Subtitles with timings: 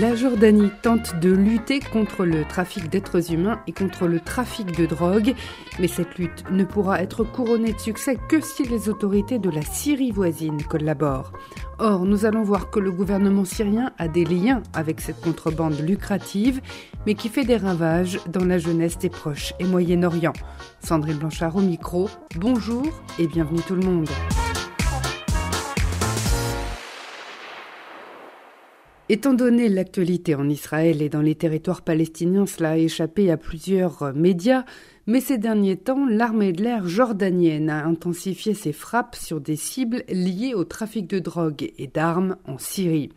[0.00, 4.86] La Jordanie tente de lutter contre le trafic d'êtres humains et contre le trafic de
[4.86, 5.34] drogue,
[5.80, 9.62] mais cette lutte ne pourra être couronnée de succès que si les autorités de la
[9.62, 11.32] Syrie voisine collaborent.
[11.80, 16.60] Or, nous allons voir que le gouvernement syrien a des liens avec cette contrebande lucrative,
[17.04, 20.34] mais qui fait des ravages dans la jeunesse des proches et Moyen-Orient.
[20.78, 22.84] Sandrine Blanchard au micro, bonjour
[23.18, 24.08] et bienvenue tout le monde.
[29.10, 34.12] Étant donné l'actualité en Israël et dans les territoires palestiniens, cela a échappé à plusieurs
[34.14, 34.66] médias,
[35.06, 40.04] mais ces derniers temps, l'armée de l'air jordanienne a intensifié ses frappes sur des cibles
[40.10, 43.08] liées au trafic de drogue et d'armes en Syrie.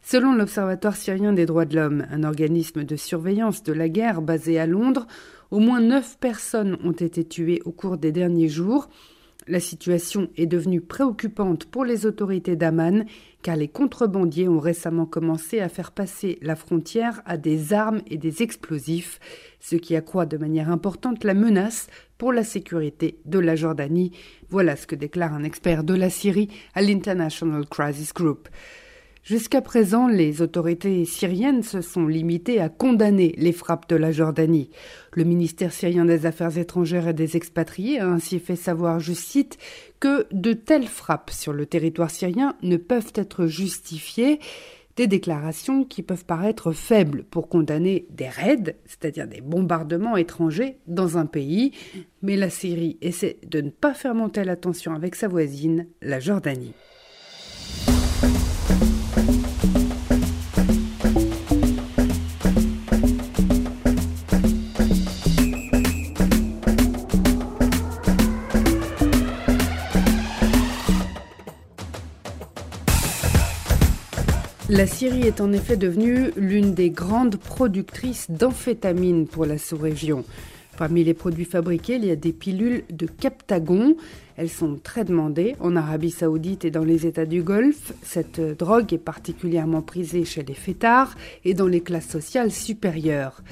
[0.00, 4.60] Selon l'Observatoire syrien des droits de l'homme, un organisme de surveillance de la guerre basé
[4.60, 5.08] à Londres,
[5.50, 8.88] au moins neuf personnes ont été tuées au cours des derniers jours.
[9.48, 13.06] La situation est devenue préoccupante pour les autorités d'Aman
[13.42, 18.18] car les contrebandiers ont récemment commencé à faire passer la frontière à des armes et
[18.18, 19.20] des explosifs,
[19.60, 21.86] ce qui accroît de manière importante la menace
[22.18, 24.10] pour la sécurité de la Jordanie.
[24.48, 28.48] Voilà ce que déclare un expert de la Syrie à l'International Crisis Group.
[29.26, 34.70] Jusqu'à présent, les autorités syriennes se sont limitées à condamner les frappes de la Jordanie.
[35.14, 39.58] Le ministère syrien des Affaires étrangères et des expatriés a ainsi fait savoir, je cite,
[39.98, 44.38] que de telles frappes sur le territoire syrien ne peuvent être justifiées
[44.94, 51.18] des déclarations qui peuvent paraître faibles pour condamner des raids, c'est-à-dire des bombardements étrangers dans
[51.18, 51.72] un pays,
[52.22, 56.20] mais la Syrie essaie de ne pas faire monter la tension avec sa voisine, la
[56.20, 56.74] Jordanie.
[74.76, 80.22] La Syrie est en effet devenue l'une des grandes productrices d'amphétamines pour la sous-région.
[80.76, 83.96] Parmi les produits fabriqués, il y a des pilules de Captagon.
[84.36, 87.94] Elles sont très demandées en Arabie saoudite et dans les États du Golfe.
[88.02, 93.42] Cette drogue est particulièrement prisée chez les fêtards et dans les classes sociales supérieures.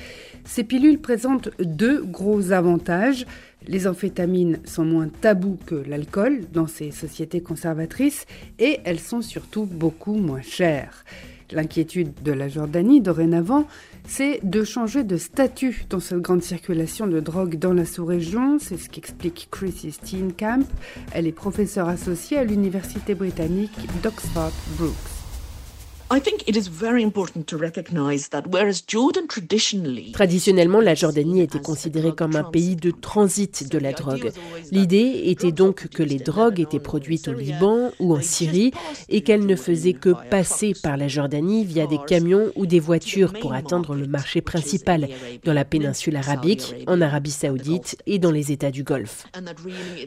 [0.45, 3.27] Ces pilules présentent deux gros avantages.
[3.67, 8.27] Les amphétamines sont moins tabous que l'alcool dans ces sociétés conservatrices
[8.59, 11.05] et elles sont surtout beaucoup moins chères.
[11.53, 13.67] L'inquiétude de la Jordanie dorénavant,
[14.07, 18.59] c'est de changer de statut dans cette grande circulation de drogue dans la sous-région.
[18.59, 20.65] C'est ce qu'explique Chrissy Steenkamp.
[21.13, 25.14] Elle est professeure associée à l'université britannique d'Oxford Brookes.
[30.13, 34.31] Traditionnellement, la Jordanie était considérée comme un pays de transit de la drogue.
[34.71, 38.71] L'idée était donc que les drogues étaient produites au Liban ou en Syrie
[39.09, 43.33] et qu'elles ne faisaient que passer par la Jordanie via des camions ou des voitures
[43.33, 45.09] pour atteindre le marché principal
[45.45, 49.27] dans la péninsule arabique, en Arabie saoudite et dans les États du Golfe.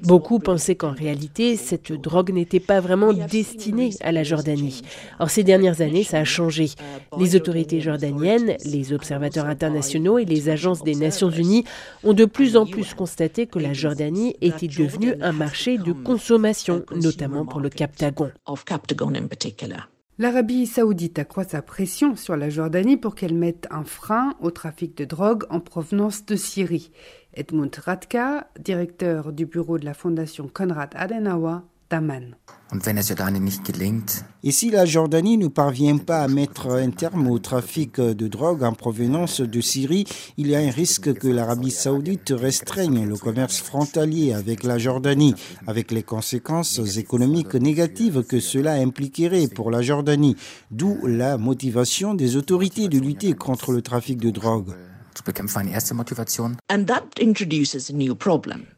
[0.04, 4.82] Beaucoup pensaient qu'en réalité, cette drogue n'était pas vraiment destinée à la Jordanie.
[5.20, 6.70] Or, ces dernières années, ça a changé.
[7.18, 11.64] Les autorités jordaniennes, les observateurs internationaux et les agences des Nations Unies
[12.04, 16.84] ont de plus en plus constaté que la Jordanie était devenue un marché de consommation,
[16.96, 18.32] notamment pour le Captagon.
[20.20, 24.98] L'Arabie saoudite accroît sa pression sur la Jordanie pour qu'elle mette un frein au trafic
[24.98, 26.90] de drogue en provenance de Syrie.
[27.36, 32.36] Edmund Radka, directeur du bureau de la fondation Konrad Adenauer, Daman.
[34.44, 38.64] Et si la Jordanie ne parvient pas à mettre un terme au trafic de drogue
[38.64, 40.04] en provenance de Syrie,
[40.36, 45.34] il y a un risque que l'Arabie saoudite restreigne le commerce frontalier avec la Jordanie,
[45.66, 50.36] avec les conséquences économiques négatives que cela impliquerait pour la Jordanie,
[50.70, 54.74] d'où la motivation des autorités de lutter contre le trafic de drogue.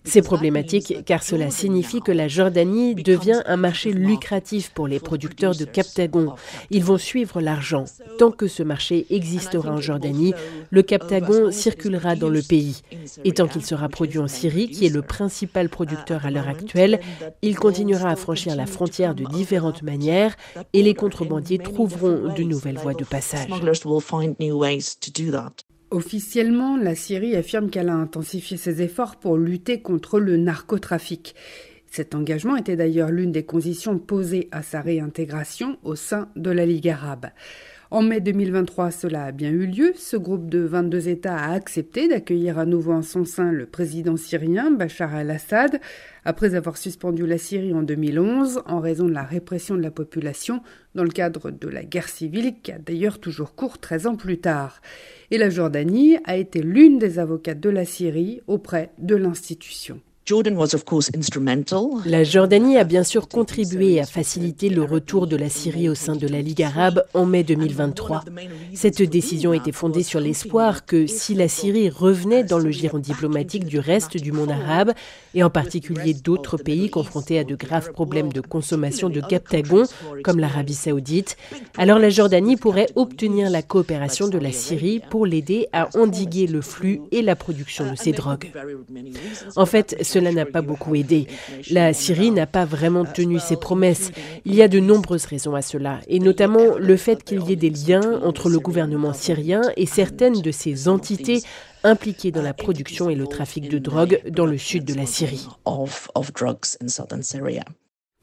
[0.04, 5.56] C'est problématique car cela signifie que la Jordanie devient un marché lucratif pour les producteurs
[5.56, 6.34] de Captagon.
[6.70, 7.86] Ils vont suivre l'argent.
[8.18, 10.34] Tant que ce marché existera en Jordanie,
[10.70, 12.82] le Captagon circulera dans le pays.
[13.24, 17.00] Et tant qu'il sera produit en Syrie, qui est le principal producteur à l'heure actuelle,
[17.42, 20.36] il continuera à franchir la frontière de différentes manières
[20.74, 23.50] et les contrebandiers trouveront de nouvelles voies de passage.
[25.92, 31.34] Officiellement, la Syrie affirme qu'elle a intensifié ses efforts pour lutter contre le narcotrafic.
[31.88, 36.68] Cet engagement était d'ailleurs l'une des conditions posées à sa réintégration au sein de la
[36.68, 37.32] Ligue arabe.
[37.92, 39.94] En mai 2023, cela a bien eu lieu.
[39.96, 44.16] Ce groupe de 22 États a accepté d'accueillir à nouveau en son sein le président
[44.16, 45.82] syrien Bachar al-Assad,
[46.24, 50.62] après avoir suspendu la Syrie en 2011 en raison de la répression de la population
[50.94, 54.38] dans le cadre de la guerre civile qui a d'ailleurs toujours cours 13 ans plus
[54.38, 54.84] tard.
[55.32, 60.00] Et la Jordanie a été l'une des avocates de la Syrie auprès de l'institution.
[62.06, 66.16] La Jordanie a bien sûr contribué à faciliter le retour de la Syrie au sein
[66.16, 68.26] de la Ligue arabe en mai 2023.
[68.76, 73.66] Cette décision était fondée sur l'espoir que si la Syrie revenait dans le giron diplomatique
[73.66, 74.94] du reste du monde arabe,
[75.34, 79.86] et en particulier d'autres pays confrontés à de graves problèmes de consommation de captagon,
[80.24, 81.38] comme l'Arabie saoudite,
[81.76, 86.62] alors la Jordanie pourrait obtenir la coopération de la Syrie pour l'aider à endiguer le
[86.62, 88.52] flux et la production de ces drogues.
[89.56, 91.28] En fait, ce cela n'a pas beaucoup aidé.
[91.72, 94.12] La Syrie n'a pas vraiment tenu ses promesses.
[94.44, 97.56] Il y a de nombreuses raisons à cela, et notamment le fait qu'il y ait
[97.56, 101.42] des liens entre le gouvernement syrien et certaines de ses entités
[101.84, 105.48] impliquées dans la production et le trafic de drogue dans le sud de la Syrie.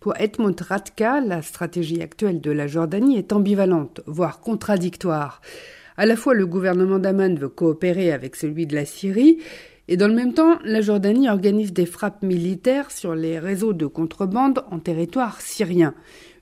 [0.01, 5.41] Pour Edmund Radka, la stratégie actuelle de la Jordanie est ambivalente, voire contradictoire.
[5.97, 9.39] À la fois, le gouvernement d'Aman veut coopérer avec celui de la Syrie,
[9.89, 13.87] et dans le même temps, la Jordanie organise des frappes militaires sur les réseaux de
[13.87, 15.95] contrebande en territoire syrien.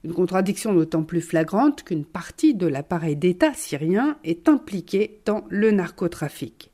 [0.03, 5.71] Une contradiction d'autant plus flagrante qu'une partie de l'appareil d'État syrien est impliquée dans le
[5.71, 6.71] narcotrafic.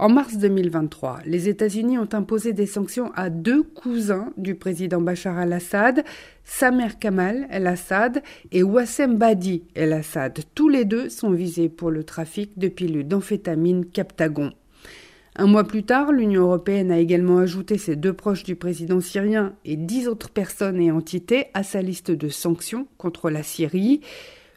[0.00, 5.38] En mars 2023, les États-Unis ont imposé des sanctions à deux cousins du président Bachar
[5.38, 6.02] al-Assad,
[6.42, 10.40] Samer Kamal el-Assad et Wassem Badi el-Assad.
[10.56, 14.52] Tous les deux sont visés pour le trafic de pilules d'amphétamine Captagon.
[15.34, 19.54] Un mois plus tard, l'Union européenne a également ajouté ses deux proches du président syrien
[19.64, 24.02] et dix autres personnes et entités à sa liste de sanctions contre la Syrie.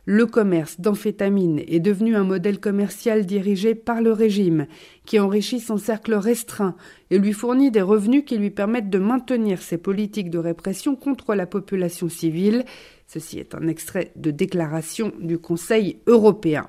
[0.04, 4.68] Le commerce d'amphétamines est devenu un modèle commercial dirigé par le régime,
[5.06, 6.76] qui enrichit son cercle restreint
[7.10, 11.36] et lui fournit des revenus qui lui permettent de maintenir ses politiques de répression contre
[11.36, 12.66] la population civile.
[13.08, 16.68] Ceci est un extrait de déclaration du Conseil européen.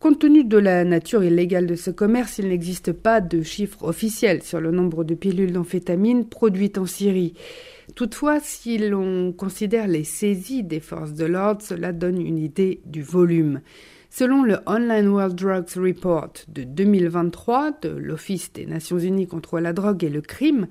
[0.00, 4.42] Compte tenu de la nature illégale de ce commerce, il n'existe pas de chiffre officiel
[4.42, 7.34] sur le nombre de pilules d'amphétamine produites en Syrie.
[7.96, 13.02] Toutefois, si l'on considère les saisies des forces de l'ordre, cela donne une idée du
[13.02, 13.60] volume.
[14.08, 19.74] Selon le Online World Drugs Report de 2023 de l'Office des Nations Unies contre la
[19.74, 20.66] drogue et le crime,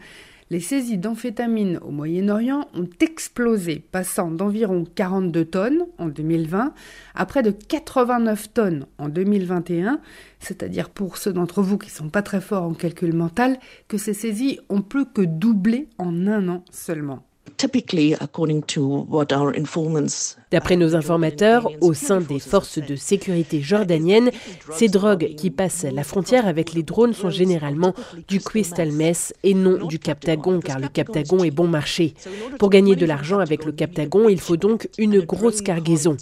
[0.49, 6.73] les saisies d'amphétamines au Moyen-Orient ont explosé, passant d'environ 42 tonnes en 2020
[7.15, 9.99] à près de 89 tonnes en 2021,
[10.39, 13.97] c'est-à-dire pour ceux d'entre vous qui ne sont pas très forts en calcul mental, que
[13.97, 17.28] ces saisies ont plus que doublé en un an seulement.
[20.51, 24.31] D'après nos informateurs, au sein des forces de sécurité jordaniennes,
[24.71, 27.93] ces drogues qui passent la frontière avec les drones sont généralement
[28.29, 32.13] du crystal meth et non du captagon, car le captagon est bon marché.
[32.59, 36.15] Pour gagner de l'argent avec le captagon, il faut donc une grosse cargaison.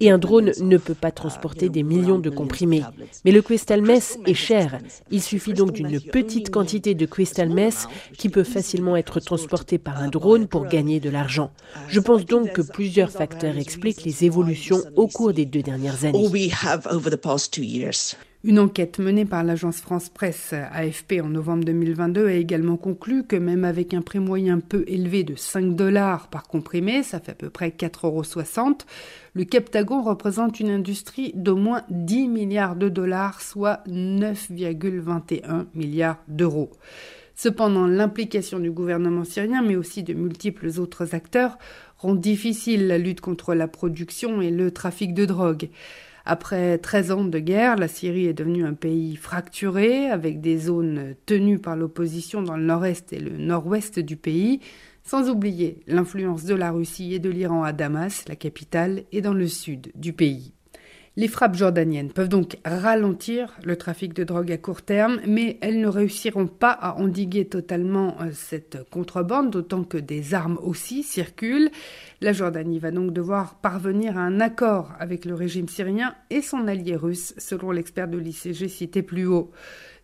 [0.00, 2.82] Et un drone ne peut pas transporter des millions de comprimés.
[3.26, 4.78] Mais le crystal meth est cher.
[5.10, 10.00] Il suffit donc d'une petite quantité de crystal meth qui peut facilement être transportée par
[10.00, 11.50] un drone pour gagner de l'argent.
[11.88, 16.28] Je pense donc que plusieurs facteurs expliquent les évolutions au cours des deux dernières années.
[18.44, 23.34] Une enquête menée par l'agence France Presse AFP en novembre 2022 a également conclu que
[23.34, 27.34] même avec un prix moyen peu élevé de 5 dollars par comprimé, ça fait à
[27.34, 28.76] peu près 4,60 euros,
[29.34, 36.70] le Captagon représente une industrie d'au moins 10 milliards de dollars, soit 9,21 milliards d'euros.
[37.40, 41.56] Cependant, l'implication du gouvernement syrien, mais aussi de multiples autres acteurs,
[41.96, 45.68] rend difficile la lutte contre la production et le trafic de drogue.
[46.24, 51.14] Après 13 ans de guerre, la Syrie est devenue un pays fracturé, avec des zones
[51.26, 54.58] tenues par l'opposition dans le nord-est et le nord-ouest du pays,
[55.04, 59.32] sans oublier l'influence de la Russie et de l'Iran à Damas, la capitale, et dans
[59.32, 60.54] le sud du pays.
[61.18, 65.80] Les frappes jordaniennes peuvent donc ralentir le trafic de drogue à court terme, mais elles
[65.80, 71.72] ne réussiront pas à endiguer totalement euh, cette contrebande, d'autant que des armes aussi circulent.
[72.20, 76.68] La Jordanie va donc devoir parvenir à un accord avec le régime syrien et son
[76.68, 79.50] allié russe, selon l'expert de l'ICG cité plus haut.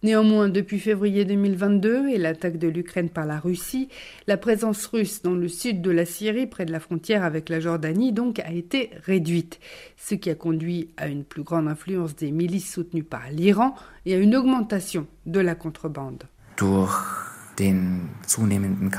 [0.04, 3.88] Néanmoins, depuis février 2022 et l'attaque de l'Ukraine par la Russie,
[4.26, 7.58] la présence russe dans le sud de la Syrie, près de la frontière avec la
[7.58, 9.58] Jordanie, donc a été réduite,
[9.96, 14.14] ce qui a conduit à une plus grande influence des milices soutenues par l'Iran et
[14.14, 16.24] à une augmentation de la contrebande.
[17.56, 18.90] den zunehmenden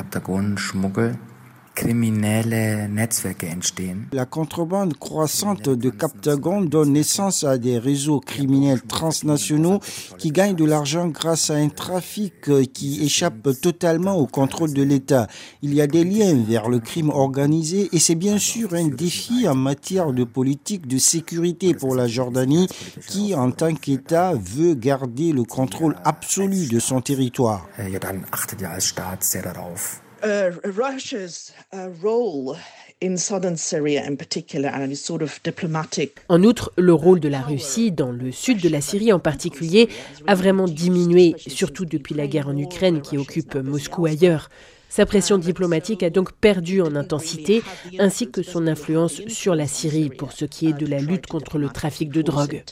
[4.14, 9.80] la contrebande croissante de Captagon donne naissance à des réseaux criminels transnationaux
[10.18, 12.34] qui gagnent de l'argent grâce à un trafic
[12.74, 15.28] qui échappe totalement au contrôle de l'État.
[15.62, 19.48] Il y a des liens vers le crime organisé et c'est bien sûr un défi
[19.48, 22.68] en matière de politique de sécurité pour la Jordanie
[23.08, 27.68] qui, en tant qu'État, veut garder le contrôle absolu de son territoire.
[30.26, 32.58] Uh, Russia's uh, role
[33.00, 36.20] in southern Syria in particular and its sort of diplomatic.
[36.30, 39.88] En outre, le rôle de la Russie dans le sud de la Syrie en particulier
[40.26, 44.50] a vraiment diminué, surtout depuis la guerre en Ukraine qui occupe Moscou ailleurs.
[44.90, 47.62] Sa pression diplomatique a donc perdu en intensité,
[48.00, 51.60] ainsi que son influence sur la Syrie pour ce qui est de la lutte contre
[51.60, 52.64] le trafic de drogue.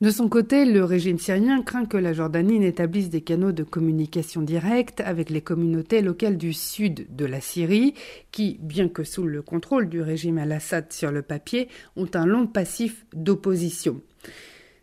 [0.00, 4.40] De son côté, le régime syrien craint que la Jordanie n'établisse des canaux de communication
[4.40, 7.92] directe avec les communautés locales du sud de la Syrie,
[8.32, 12.46] qui, bien que sous le contrôle du régime al-Assad sur le papier, ont un long
[12.46, 14.00] passif d'opposition.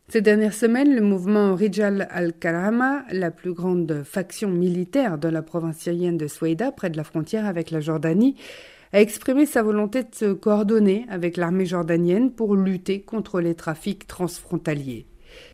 [0.08, 5.80] Ces dernières semaines, le mouvement Rijal al-Karama, la plus grande faction militaire de la province
[5.80, 8.36] syrienne de Souaïda, près de la frontière avec la Jordanie,
[8.94, 14.08] a exprimé sa volonté de se coordonner avec l'armée jordanienne pour lutter contre les trafics
[14.08, 15.08] transfrontaliers.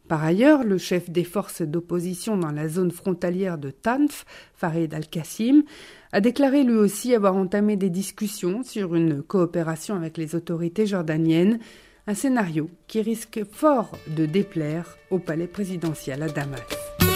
[0.08, 4.26] Par ailleurs, le chef des forces d'opposition dans la zone frontalière de Tanf,
[4.56, 5.64] Farid al-Qassim,
[6.12, 11.60] a déclaré lui aussi avoir entamé des discussions sur une coopération avec les autorités jordaniennes,
[12.06, 17.13] un scénario qui risque fort de déplaire au palais présidentiel à Damas.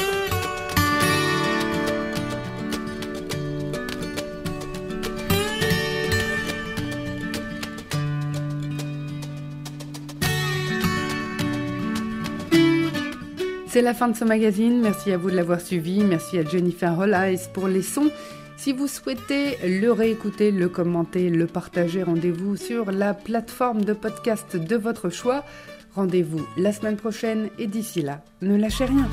[13.77, 14.81] C'est la fin de ce magazine.
[14.81, 16.03] Merci à vous de l'avoir suivi.
[16.03, 18.09] Merci à Jennifer Hollis pour les sons.
[18.57, 24.57] Si vous souhaitez le réécouter, le commenter, le partager, rendez-vous sur la plateforme de podcast
[24.57, 25.45] de votre choix.
[25.93, 29.07] Rendez-vous la semaine prochaine et d'ici là, ne lâchez rien.